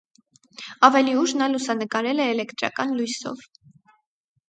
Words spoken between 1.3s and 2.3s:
նա լուսանկարել է